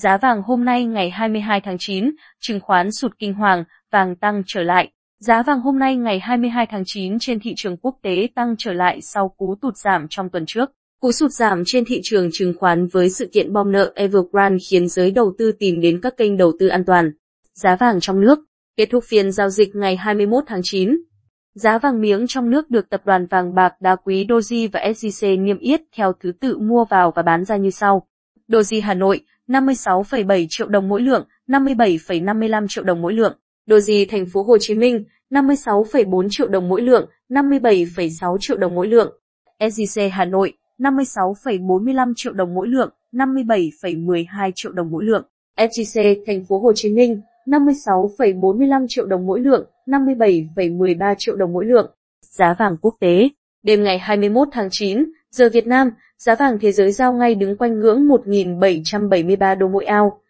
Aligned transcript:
Giá 0.00 0.16
vàng 0.16 0.42
hôm 0.42 0.64
nay 0.64 0.84
ngày 0.84 1.10
22 1.10 1.60
tháng 1.60 1.76
9, 1.78 2.10
chứng 2.40 2.60
khoán 2.60 2.92
sụt 2.92 3.12
kinh 3.18 3.34
hoàng, 3.34 3.64
vàng 3.90 4.16
tăng 4.16 4.42
trở 4.46 4.62
lại. 4.62 4.90
Giá 5.20 5.42
vàng 5.42 5.60
hôm 5.60 5.78
nay 5.78 5.96
ngày 5.96 6.18
22 6.18 6.66
tháng 6.70 6.82
9 6.86 7.18
trên 7.20 7.40
thị 7.40 7.52
trường 7.56 7.76
quốc 7.76 7.98
tế 8.02 8.28
tăng 8.34 8.54
trở 8.58 8.72
lại 8.72 9.00
sau 9.00 9.28
cú 9.28 9.54
tụt 9.62 9.74
giảm 9.76 10.06
trong 10.10 10.28
tuần 10.28 10.44
trước. 10.46 10.70
Cú 11.00 11.12
sụt 11.12 11.30
giảm 11.30 11.62
trên 11.66 11.84
thị 11.84 12.00
trường 12.02 12.28
chứng 12.32 12.54
khoán 12.58 12.86
với 12.86 13.10
sự 13.10 13.30
kiện 13.32 13.52
bom 13.52 13.72
nợ 13.72 13.92
Evergrande 13.94 14.58
khiến 14.70 14.88
giới 14.88 15.10
đầu 15.10 15.32
tư 15.38 15.52
tìm 15.52 15.80
đến 15.80 16.00
các 16.02 16.16
kênh 16.16 16.36
đầu 16.36 16.52
tư 16.58 16.66
an 16.68 16.84
toàn. 16.84 17.10
Giá 17.54 17.76
vàng 17.76 18.00
trong 18.00 18.20
nước 18.20 18.38
Kết 18.76 18.88
thúc 18.90 19.04
phiên 19.08 19.32
giao 19.32 19.48
dịch 19.50 19.74
ngày 19.74 19.96
21 19.96 20.44
tháng 20.46 20.60
9, 20.62 20.96
giá 21.54 21.78
vàng 21.78 22.00
miếng 22.00 22.26
trong 22.26 22.50
nước 22.50 22.70
được 22.70 22.90
tập 22.90 23.02
đoàn 23.04 23.26
vàng 23.26 23.54
bạc 23.54 23.72
đá 23.80 23.96
quý 24.04 24.26
Doji 24.28 24.68
và 24.72 24.80
SJC 24.80 25.42
niêm 25.44 25.58
yết 25.58 25.80
theo 25.96 26.12
thứ 26.20 26.32
tự 26.40 26.58
mua 26.58 26.84
vào 26.84 27.12
và 27.16 27.22
bán 27.22 27.44
ra 27.44 27.56
như 27.56 27.70
sau. 27.70 28.06
Doji 28.48 28.82
Hà 28.82 28.94
Nội 28.94 29.20
56,7 29.48 30.46
triệu 30.50 30.68
đồng 30.68 30.88
mỗi 30.88 31.02
lượng, 31.02 31.26
57,55 31.48 32.66
triệu 32.68 32.84
đồng 32.84 33.02
mỗi 33.02 33.12
lượng. 33.12 33.38
Doji 33.66 34.06
thành 34.08 34.26
phố 34.26 34.42
Hồ 34.42 34.58
Chí 34.60 34.74
Minh 34.74 35.04
56,4 35.30 36.28
triệu 36.30 36.48
đồng 36.48 36.68
mỗi 36.68 36.82
lượng, 36.82 37.08
57,6 37.28 38.36
triệu 38.40 38.56
đồng 38.56 38.74
mỗi 38.74 38.86
lượng. 38.86 39.12
SJC 39.58 40.10
Hà 40.10 40.24
Nội 40.24 40.52
56,45 40.78 42.12
triệu 42.16 42.32
đồng 42.32 42.54
mỗi 42.54 42.68
lượng, 42.68 42.90
57,12 43.12 44.52
triệu 44.54 44.72
đồng 44.72 44.90
mỗi 44.90 45.04
lượng. 45.04 45.24
SJC 45.56 46.24
thành 46.26 46.44
phố 46.44 46.58
Hồ 46.58 46.72
Chí 46.74 46.92
Minh 46.92 47.20
56,45 47.46 48.86
triệu 48.88 49.06
đồng 49.06 49.26
mỗi 49.26 49.40
lượng, 49.40 49.66
57,13 49.86 51.14
triệu 51.18 51.36
đồng 51.36 51.52
mỗi 51.52 51.64
lượng. 51.64 51.90
Giá 52.20 52.54
vàng 52.58 52.76
quốc 52.80 52.96
tế 53.00 53.28
Đêm 53.66 53.84
ngày 53.84 53.98
21 53.98 54.48
tháng 54.52 54.68
9, 54.70 55.04
giờ 55.36 55.48
Việt 55.52 55.66
Nam, 55.66 55.90
giá 56.18 56.34
vàng 56.34 56.58
thế 56.58 56.72
giới 56.72 56.92
giao 56.92 57.12
ngay 57.12 57.34
đứng 57.34 57.56
quanh 57.56 57.80
ngưỡng 57.80 58.08
1.773 58.08 59.58
đô 59.58 59.68
mỗi 59.68 59.84
ao. 59.84 60.20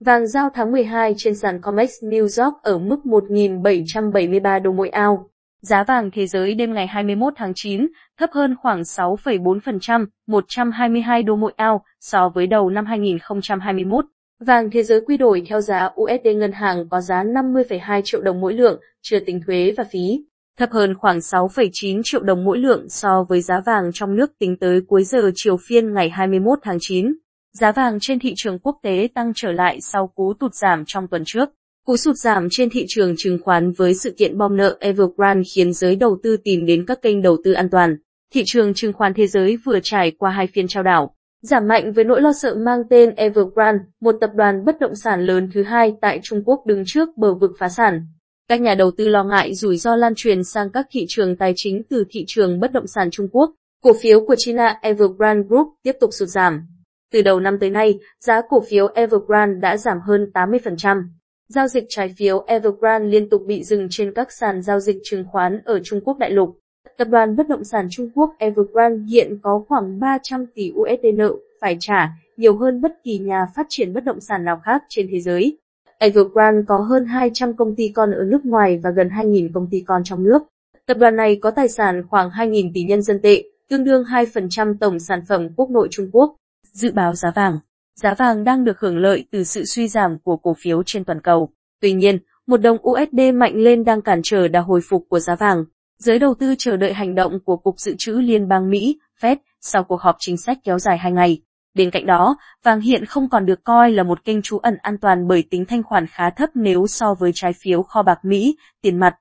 Vàng 0.00 0.26
giao 0.26 0.50
tháng 0.54 0.72
12 0.72 1.14
trên 1.16 1.34
sàn 1.34 1.60
COMEX 1.60 2.04
New 2.04 2.44
York 2.44 2.62
ở 2.62 2.78
mức 2.78 2.96
1.773 3.04 4.62
đô 4.62 4.72
mỗi 4.72 4.88
ao. 4.88 5.30
Giá 5.62 5.84
vàng 5.84 6.10
thế 6.10 6.26
giới 6.26 6.54
đêm 6.54 6.74
ngày 6.74 6.86
21 6.86 7.32
tháng 7.36 7.52
9 7.54 7.86
thấp 8.18 8.30
hơn 8.32 8.56
khoảng 8.62 8.82
6,4%, 8.82 10.06
122 10.26 11.22
đô 11.22 11.36
mỗi 11.36 11.52
ao 11.56 11.84
so 12.00 12.28
với 12.28 12.46
đầu 12.46 12.70
năm 12.70 12.86
2021. 12.86 14.04
Vàng 14.40 14.70
thế 14.70 14.82
giới 14.82 15.00
quy 15.00 15.16
đổi 15.16 15.42
theo 15.48 15.60
giá 15.60 15.90
USD 16.00 16.26
ngân 16.36 16.52
hàng 16.52 16.88
có 16.88 17.00
giá 17.00 17.24
50,2 17.24 18.00
triệu 18.04 18.20
đồng 18.20 18.40
mỗi 18.40 18.54
lượng, 18.54 18.80
chưa 19.02 19.18
tính 19.20 19.40
thuế 19.46 19.74
và 19.76 19.84
phí, 19.84 20.20
thấp 20.58 20.70
hơn 20.72 20.94
khoảng 20.94 21.18
6,9 21.18 22.00
triệu 22.04 22.22
đồng 22.22 22.44
mỗi 22.44 22.58
lượng 22.58 22.88
so 22.88 23.24
với 23.28 23.40
giá 23.40 23.60
vàng 23.66 23.90
trong 23.94 24.16
nước 24.16 24.30
tính 24.38 24.56
tới 24.60 24.80
cuối 24.88 25.04
giờ 25.04 25.30
chiều 25.34 25.56
phiên 25.68 25.94
ngày 25.94 26.10
21 26.10 26.58
tháng 26.62 26.78
9. 26.80 27.12
Giá 27.52 27.72
vàng 27.72 27.98
trên 28.00 28.18
thị 28.18 28.32
trường 28.36 28.58
quốc 28.58 28.78
tế 28.82 29.08
tăng 29.14 29.32
trở 29.34 29.52
lại 29.52 29.78
sau 29.80 30.06
cú 30.14 30.34
tụt 30.40 30.54
giảm 30.54 30.84
trong 30.86 31.08
tuần 31.08 31.22
trước. 31.26 31.48
Cú 31.86 31.96
sụt 31.96 32.16
giảm 32.16 32.48
trên 32.50 32.70
thị 32.70 32.84
trường 32.88 33.14
chứng 33.18 33.38
khoán 33.44 33.72
với 33.72 33.94
sự 33.94 34.14
kiện 34.18 34.38
bom 34.38 34.56
nợ 34.56 34.76
Evergrande 34.80 35.42
khiến 35.54 35.72
giới 35.72 35.96
đầu 35.96 36.18
tư 36.22 36.36
tìm 36.44 36.66
đến 36.66 36.84
các 36.86 37.02
kênh 37.02 37.22
đầu 37.22 37.36
tư 37.44 37.52
an 37.52 37.70
toàn. 37.70 37.96
Thị 38.34 38.42
trường 38.46 38.74
chứng 38.74 38.92
khoán 38.92 39.14
thế 39.14 39.26
giới 39.26 39.56
vừa 39.64 39.80
trải 39.82 40.10
qua 40.10 40.30
hai 40.30 40.46
phiên 40.46 40.68
trao 40.68 40.82
đảo 40.82 41.16
giảm 41.42 41.68
mạnh 41.68 41.92
với 41.92 42.04
nỗi 42.04 42.22
lo 42.22 42.32
sợ 42.32 42.54
mang 42.54 42.82
tên 42.90 43.14
Evergrande, 43.14 43.84
một 44.00 44.14
tập 44.20 44.30
đoàn 44.34 44.64
bất 44.64 44.80
động 44.80 44.94
sản 44.94 45.26
lớn 45.26 45.48
thứ 45.54 45.62
hai 45.62 45.92
tại 46.00 46.20
Trung 46.22 46.42
Quốc 46.44 46.66
đứng 46.66 46.82
trước 46.86 47.08
bờ 47.16 47.34
vực 47.34 47.50
phá 47.58 47.68
sản. 47.68 48.06
Các 48.48 48.60
nhà 48.60 48.74
đầu 48.74 48.90
tư 48.90 49.08
lo 49.08 49.24
ngại 49.24 49.54
rủi 49.54 49.76
ro 49.76 49.96
lan 49.96 50.12
truyền 50.16 50.44
sang 50.44 50.70
các 50.70 50.86
thị 50.90 51.04
trường 51.08 51.36
tài 51.36 51.52
chính 51.56 51.82
từ 51.90 52.04
thị 52.10 52.24
trường 52.26 52.60
bất 52.60 52.72
động 52.72 52.86
sản 52.86 53.10
Trung 53.10 53.28
Quốc. 53.32 53.50
Cổ 53.82 53.92
phiếu 54.00 54.26
của 54.26 54.34
China 54.38 54.78
Evergrande 54.82 55.48
Group 55.48 55.68
tiếp 55.82 55.92
tục 56.00 56.10
sụt 56.12 56.28
giảm. 56.28 56.66
Từ 57.12 57.22
đầu 57.22 57.40
năm 57.40 57.58
tới 57.60 57.70
nay, 57.70 57.98
giá 58.20 58.40
cổ 58.48 58.62
phiếu 58.70 58.86
Evergrande 58.86 59.60
đã 59.60 59.76
giảm 59.76 59.98
hơn 60.00 60.30
80%. 60.34 61.02
Giao 61.48 61.68
dịch 61.68 61.84
trái 61.88 62.14
phiếu 62.18 62.44
Evergrande 62.46 63.08
liên 63.08 63.28
tục 63.28 63.42
bị 63.46 63.64
dừng 63.64 63.86
trên 63.90 64.12
các 64.14 64.32
sàn 64.32 64.62
giao 64.62 64.80
dịch 64.80 64.96
chứng 65.04 65.24
khoán 65.32 65.60
ở 65.64 65.80
Trung 65.84 66.00
Quốc 66.04 66.18
đại 66.18 66.30
lục. 66.30 66.58
Tập 66.98 67.08
đoàn 67.10 67.36
bất 67.36 67.48
động 67.48 67.64
sản 67.64 67.88
Trung 67.90 68.10
Quốc 68.14 68.30
Evergrande 68.38 69.04
hiện 69.10 69.38
có 69.42 69.64
khoảng 69.68 70.00
300 70.00 70.46
tỷ 70.54 70.72
USD 70.74 71.06
nợ 71.14 71.32
phải 71.60 71.76
trả, 71.80 72.08
nhiều 72.36 72.56
hơn 72.56 72.80
bất 72.80 72.92
kỳ 73.04 73.18
nhà 73.18 73.46
phát 73.56 73.66
triển 73.68 73.92
bất 73.92 74.04
động 74.04 74.20
sản 74.20 74.44
nào 74.44 74.60
khác 74.64 74.82
trên 74.88 75.08
thế 75.10 75.20
giới. 75.20 75.58
Evergrande 75.98 76.62
có 76.68 76.78
hơn 76.78 77.06
200 77.06 77.56
công 77.56 77.76
ty 77.76 77.88
con 77.88 78.10
ở 78.10 78.24
nước 78.24 78.44
ngoài 78.44 78.80
và 78.82 78.90
gần 78.90 79.08
2.000 79.08 79.50
công 79.54 79.68
ty 79.70 79.80
con 79.86 80.04
trong 80.04 80.24
nước. 80.24 80.42
Tập 80.86 80.96
đoàn 81.00 81.16
này 81.16 81.38
có 81.42 81.50
tài 81.50 81.68
sản 81.68 82.02
khoảng 82.08 82.30
2.000 82.30 82.70
tỷ 82.74 82.82
nhân 82.82 83.02
dân 83.02 83.20
tệ, 83.22 83.44
tương 83.68 83.84
đương 83.84 84.04
2% 84.04 84.74
tổng 84.80 84.98
sản 84.98 85.20
phẩm 85.28 85.48
quốc 85.56 85.70
nội 85.70 85.88
Trung 85.90 86.10
Quốc. 86.12 86.36
Dự 86.72 86.92
báo 86.92 87.14
giá 87.14 87.30
vàng 87.34 87.58
Giá 88.00 88.14
vàng 88.14 88.44
đang 88.44 88.64
được 88.64 88.80
hưởng 88.80 88.98
lợi 88.98 89.24
từ 89.30 89.44
sự 89.44 89.64
suy 89.64 89.88
giảm 89.88 90.18
của 90.18 90.36
cổ 90.36 90.56
phiếu 90.58 90.82
trên 90.82 91.04
toàn 91.04 91.20
cầu. 91.20 91.48
Tuy 91.80 91.92
nhiên, 91.92 92.18
một 92.46 92.56
đồng 92.56 92.78
USD 92.88 93.20
mạnh 93.34 93.54
lên 93.54 93.84
đang 93.84 94.02
cản 94.02 94.20
trở 94.22 94.48
đà 94.48 94.60
hồi 94.60 94.80
phục 94.88 95.06
của 95.08 95.20
giá 95.20 95.36
vàng. 95.36 95.64
Giới 95.98 96.18
đầu 96.18 96.34
tư 96.34 96.54
chờ 96.58 96.76
đợi 96.76 96.92
hành 96.92 97.14
động 97.14 97.38
của 97.44 97.56
Cục 97.56 97.80
Dự 97.80 97.94
trữ 97.98 98.12
Liên 98.12 98.48
bang 98.48 98.70
Mỹ, 98.70 98.98
Fed, 99.20 99.36
sau 99.60 99.84
cuộc 99.84 100.00
họp 100.00 100.16
chính 100.18 100.36
sách 100.36 100.58
kéo 100.64 100.78
dài 100.78 100.98
hai 100.98 101.12
ngày. 101.12 101.40
Bên 101.76 101.90
cạnh 101.90 102.06
đó, 102.06 102.36
vàng 102.62 102.80
hiện 102.80 103.04
không 103.04 103.28
còn 103.28 103.46
được 103.46 103.64
coi 103.64 103.92
là 103.92 104.02
một 104.02 104.24
kênh 104.24 104.42
trú 104.42 104.58
ẩn 104.58 104.76
an 104.82 104.98
toàn 104.98 105.28
bởi 105.28 105.44
tính 105.50 105.64
thanh 105.64 105.82
khoản 105.82 106.06
khá 106.06 106.30
thấp 106.30 106.50
nếu 106.54 106.86
so 106.86 107.14
với 107.14 107.30
trái 107.34 107.52
phiếu 107.52 107.82
kho 107.82 108.02
bạc 108.02 108.18
Mỹ, 108.22 108.56
tiền 108.82 108.96
mặt, 108.96 109.14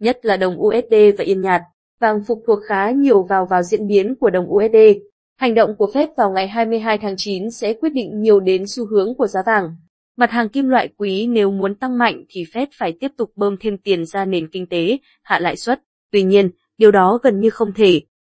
nhất 0.00 0.18
là 0.22 0.36
đồng 0.36 0.60
USD 0.60 0.94
và 1.18 1.24
yên 1.24 1.40
nhạt. 1.40 1.62
Vàng 2.00 2.22
phụ 2.26 2.42
thuộc 2.46 2.58
khá 2.68 2.90
nhiều 2.90 3.22
vào 3.22 3.46
vào 3.46 3.62
diễn 3.62 3.86
biến 3.86 4.14
của 4.20 4.30
đồng 4.30 4.52
USD. 4.52 4.76
Hành 5.36 5.54
động 5.54 5.74
của 5.78 5.90
Fed 5.94 6.06
vào 6.16 6.30
ngày 6.30 6.48
22 6.48 6.98
tháng 6.98 7.14
9 7.16 7.50
sẽ 7.50 7.72
quyết 7.72 7.90
định 7.90 8.20
nhiều 8.20 8.40
đến 8.40 8.64
xu 8.66 8.86
hướng 8.86 9.14
của 9.14 9.26
giá 9.26 9.42
vàng. 9.46 9.76
Mặt 10.16 10.30
hàng 10.30 10.48
kim 10.48 10.68
loại 10.68 10.88
quý 10.96 11.26
nếu 11.26 11.50
muốn 11.50 11.74
tăng 11.74 11.98
mạnh 11.98 12.24
thì 12.28 12.44
Fed 12.52 12.66
phải 12.78 12.92
tiếp 13.00 13.12
tục 13.16 13.32
bơm 13.36 13.56
thêm 13.60 13.78
tiền 13.78 14.06
ra 14.06 14.24
nền 14.24 14.48
kinh 14.48 14.66
tế, 14.66 14.98
hạ 15.22 15.38
lãi 15.38 15.56
suất. 15.56 15.80
Tuy 16.10 16.22
nhiên, 16.22 16.50
điều 16.78 16.90
đó 16.90 17.18
gần 17.22 17.40
như 17.40 17.50
không 17.50 17.72
thể. 17.72 18.00